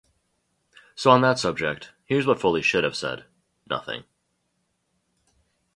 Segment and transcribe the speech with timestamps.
[0.95, 3.25] So on that subject here's what Foley should have said:
[3.69, 4.03] nothing.